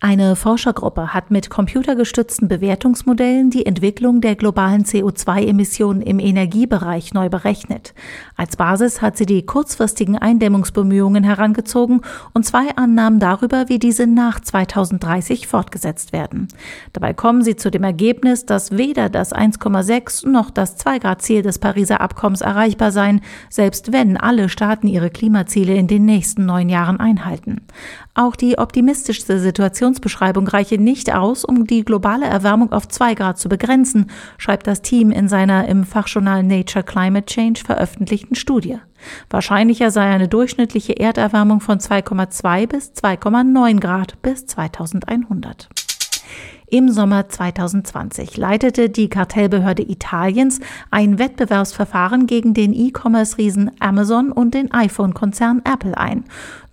[0.00, 7.94] Eine Forschergruppe hat mit computergestützten Bewertungsmodellen die Entwicklung der globalen CO2-Emissionen im Energiebereich neu berechnet.
[8.36, 14.38] Als Basis hat sie die kurzfristigen Eindämmungsbemühungen herangezogen und zwei Annahmen darüber, wie diese nach
[14.38, 16.46] 2030 fortgesetzt werden.
[16.92, 22.00] Dabei kommen sie zu dem Ergebnis, dass weder das 1,6 noch das 2-Grad-Ziel des Pariser
[22.00, 27.62] Abkommens erreichbar seien, selbst wenn alle Staaten ihre Klimaziele in den nächsten neun Jahren einhalten.
[28.14, 29.40] Auch die optimistischste
[29.88, 34.06] Situationsbeschreibung reiche nicht aus, um die globale Erwärmung auf zwei Grad zu begrenzen,
[34.36, 38.78] schreibt das Team in seiner im Fachjournal Nature Climate Change veröffentlichten Studie.
[39.30, 45.68] Wahrscheinlicher sei eine durchschnittliche Erderwärmung von 2,2 bis 2,9 Grad bis 2100.
[46.70, 54.70] Im Sommer 2020 leitete die Kartellbehörde Italiens ein Wettbewerbsverfahren gegen den E-Commerce-Riesen Amazon und den
[54.70, 56.24] iPhone-Konzern Apple ein.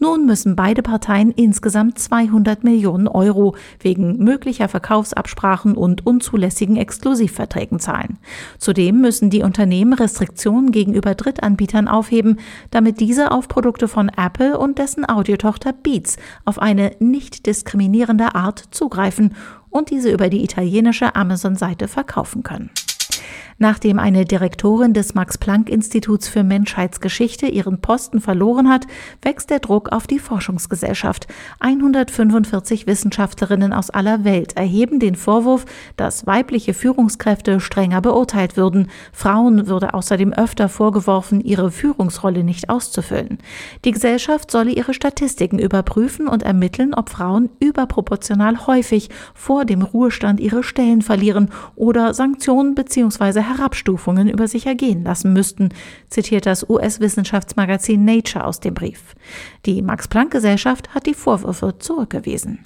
[0.00, 8.18] Nun müssen beide Parteien insgesamt 200 Millionen Euro wegen möglicher Verkaufsabsprachen und unzulässigen Exklusivverträgen zahlen.
[8.58, 12.40] Zudem müssen die Unternehmen Restriktionen gegenüber Drittanbietern aufheben,
[12.72, 18.64] damit diese auf Produkte von Apple und dessen Audiotochter Beats auf eine nicht diskriminierende Art
[18.72, 19.34] zugreifen
[19.74, 22.70] und diese über die italienische Amazon-Seite verkaufen können.
[23.58, 28.86] Nachdem eine Direktorin des Max-Planck-Instituts für Menschheitsgeschichte ihren Posten verloren hat,
[29.22, 31.26] wächst der Druck auf die Forschungsgesellschaft.
[31.60, 35.64] 145 Wissenschaftlerinnen aus aller Welt erheben den Vorwurf,
[35.96, 38.88] dass weibliche Führungskräfte strenger beurteilt würden.
[39.12, 43.38] Frauen würde außerdem öfter vorgeworfen, ihre Führungsrolle nicht auszufüllen.
[43.84, 50.40] Die Gesellschaft solle ihre Statistiken überprüfen und ermitteln, ob Frauen überproportional häufig vor dem Ruhestand
[50.40, 53.43] ihre Stellen verlieren oder Sanktionen bzw.
[53.48, 55.70] Herabstufungen über sich ergehen lassen müssten,
[56.08, 59.14] zitiert das US-Wissenschaftsmagazin Nature aus dem Brief.
[59.66, 62.60] Die Max-Planck-Gesellschaft hat die Vorwürfe zurückgewiesen.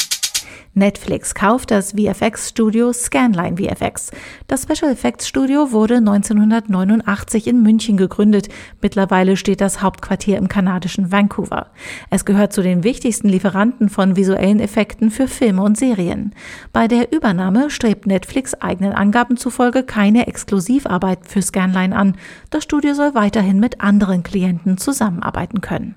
[0.75, 4.11] Netflix kauft das VFX-Studio Scanline VFX.
[4.47, 8.49] Das Special Effects Studio wurde 1989 in München gegründet.
[8.81, 11.69] Mittlerweile steht das Hauptquartier im kanadischen Vancouver.
[12.11, 16.35] Es gehört zu den wichtigsten Lieferanten von visuellen Effekten für Filme und Serien.
[16.73, 22.17] Bei der Übernahme strebt Netflix eigenen Angaben zufolge keine Exklusivarbeit für Scanline an.
[22.51, 25.97] Das Studio soll weiterhin mit anderen Klienten zusammenarbeiten können.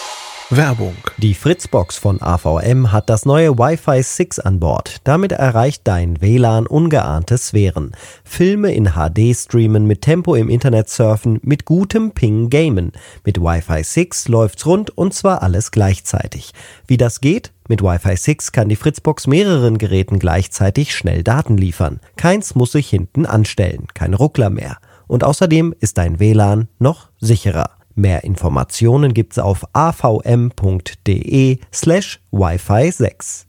[0.53, 0.95] Werbung.
[1.17, 4.97] Die Fritzbox von AVM hat das neue Wi-Fi 6 an Bord.
[5.05, 7.93] Damit erreicht dein WLAN ungeahnte Sphären.
[8.25, 12.91] Filme in HD streamen, mit Tempo im Internet surfen, mit gutem Ping gamen.
[13.23, 16.53] Mit Wi-Fi 6 läuft's rund und zwar alles gleichzeitig.
[16.85, 17.53] Wie das geht?
[17.69, 22.01] Mit Wi-Fi 6 kann die Fritzbox mehreren Geräten gleichzeitig schnell Daten liefern.
[22.17, 24.79] Keins muss sich hinten anstellen, kein Ruckler mehr.
[25.07, 27.69] Und außerdem ist dein WLAN noch sicherer.
[27.95, 33.47] Mehr Informationen gibt's auf avm.de slash Wi-Fi 6.